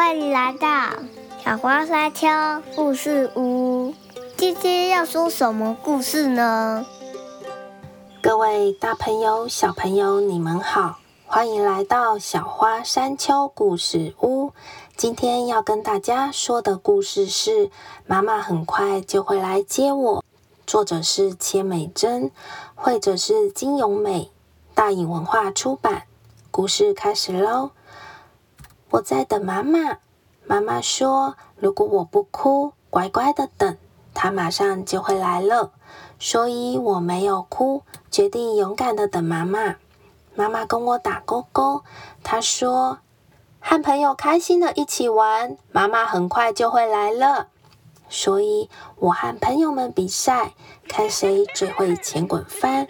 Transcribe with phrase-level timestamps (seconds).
[0.00, 0.68] 欢迎来到
[1.44, 2.26] 小花山丘
[2.74, 3.94] 故事屋。
[4.34, 6.86] 今天要说什么故事呢？
[8.22, 14.54] 各位大朋友、小朋友，你们好，欢迎来到小花山丘故事屋。
[14.96, 17.66] 今天要跟大家说的故事是
[18.06, 20.20] 《妈妈很快就会来接我》，
[20.66, 22.30] 作者是千美珍，
[22.74, 24.30] 绘者是金永美，
[24.74, 26.04] 大颖文化出版。
[26.50, 27.72] 故事开始喽！
[28.90, 29.98] 我在等妈妈。
[30.46, 33.76] 妈妈说：“如果我不哭，乖乖的等，
[34.14, 35.72] 她马上就会来了。”
[36.18, 39.76] 所以我没有哭，决定勇敢的等妈妈。
[40.34, 41.82] 妈妈跟我打勾勾。
[42.22, 42.98] 她说
[43.60, 47.48] ：“和朋友开心的一起玩，妈妈很快就会来了。”
[48.12, 50.54] 所以我和朋友们比赛，
[50.88, 52.88] 看谁最会前滚翻。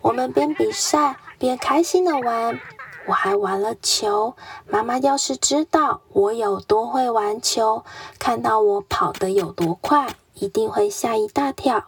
[0.00, 2.58] 我们边比赛边开心的玩。
[3.08, 4.34] 我还玩了球，
[4.66, 7.82] 妈妈要是知道我有多会玩球，
[8.18, 11.84] 看到我跑得有多快，一定会吓一大跳。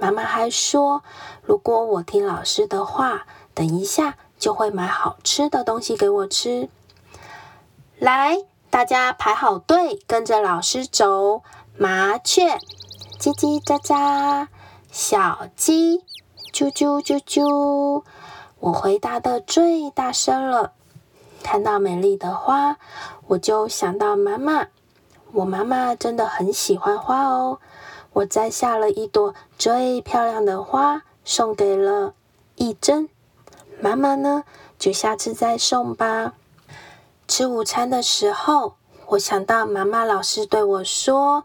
[0.00, 1.02] 妈妈还说，
[1.42, 6.70] 如果我听老师的话，等一下就会买好吃的东西给我吃。
[7.98, 8.38] 来，
[8.70, 11.42] 大家排好队，跟着老师走。
[11.76, 12.56] 麻雀
[13.20, 14.48] 叽叽喳喳，
[14.90, 15.98] 小鸡
[16.50, 18.02] 啾啾啾啾。
[18.60, 20.72] 我回答的最大声了。
[21.42, 22.76] 看到美丽的花，
[23.28, 24.68] 我就想到妈妈。
[25.32, 27.58] 我妈妈真的很喜欢花哦。
[28.14, 32.14] 我摘下了一朵最漂亮的花，送给了
[32.54, 33.08] 一珍。
[33.80, 34.44] 妈妈呢，
[34.78, 36.32] 就下次再送吧。
[37.28, 38.76] 吃午餐的时候，
[39.08, 41.44] 我想到妈妈老师对我说：“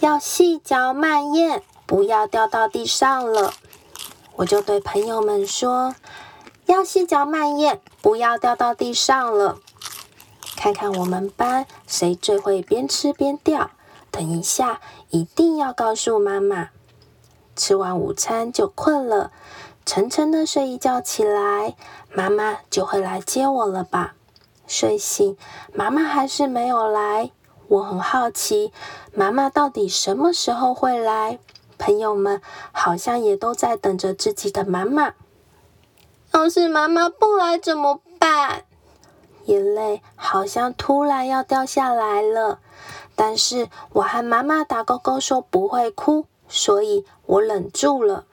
[0.00, 3.54] 要细嚼慢咽，不要掉到地上了。”
[4.40, 5.94] 我就对朋友们说
[6.64, 9.58] ：“要细嚼慢咽，不要掉到地上了。
[10.56, 13.70] 看看我们班谁最会边吃边掉。
[14.10, 14.80] 等一下
[15.10, 16.70] 一定要告诉妈妈。
[17.54, 19.30] 吃完午餐就困了，
[19.84, 21.76] 沉沉的睡一觉起来，
[22.14, 24.14] 妈妈就会来接我了吧？
[24.66, 25.36] 睡醒，
[25.74, 27.30] 妈妈还是没有来。
[27.68, 28.72] 我很好奇，
[29.12, 31.38] 妈妈到底什么时候会来？”
[31.80, 32.42] 朋友们
[32.72, 35.14] 好像也都在等着自己的妈妈。
[36.32, 38.66] 要是妈妈不来怎么办？
[39.46, 42.60] 眼泪好像突然要掉下来了。
[43.16, 48.26] 但是我和妈妈打勾勾说不会哭，所以我忍住了。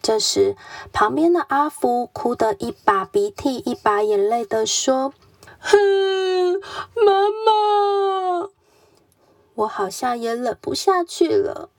[0.00, 0.56] 这时，
[0.92, 5.12] 旁边的阿福哭得一把鼻涕一把眼泪的说
[5.58, 5.76] ：“哼，
[6.94, 7.12] 妈
[7.44, 8.48] 妈，
[9.54, 11.70] 我好像也忍不下去了。”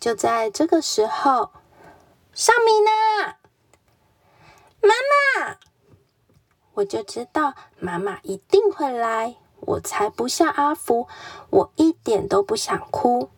[0.00, 1.50] 就在这个时候，
[2.32, 3.34] 上米呢？
[4.80, 5.58] 妈妈，
[6.72, 9.36] 我就知道妈妈一定会来。
[9.60, 11.06] 我才不像阿福，
[11.50, 13.28] 我一点都不想哭。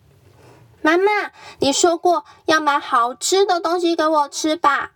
[0.81, 4.91] 妈妈，你说过要买好吃的东西给我吃吧？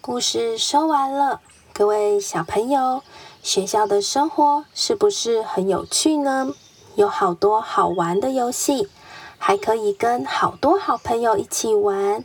[0.00, 1.42] 故事说完了，
[1.74, 3.02] 各位小朋友，
[3.42, 6.54] 学校的生活是不是很有趣呢？
[6.94, 8.88] 有好多好玩的游戏。
[9.38, 12.24] 还可以跟好多好朋友一起玩，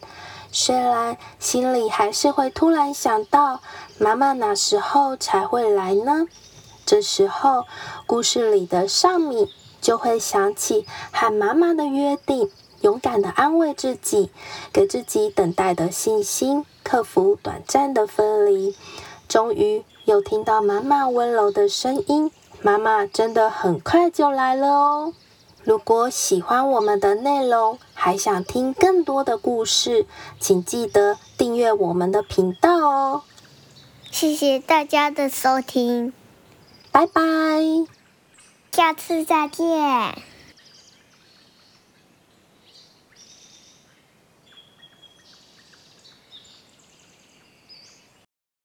[0.51, 3.61] 虽然心里还是会突然想到
[3.97, 6.27] 妈妈哪时候才会来呢？
[6.85, 7.63] 这时候，
[8.05, 14.31] 故事里的尚米就会想起和妈妈的约定，勇敢的安慰自己，
[14.73, 18.75] 给自己等待的信心，克服短暂的分离。
[19.29, 22.29] 终于又听到妈妈温柔的声音，
[22.61, 25.13] 妈妈真的很快就来了哦。
[25.63, 30.05] 如果喜欢我们的内容，还想听更多的故事，
[30.39, 33.21] 请记得订阅我们的频道哦。
[34.11, 36.13] 谢谢大家的收听，
[36.91, 37.21] 拜拜，
[38.71, 40.32] 下次再见。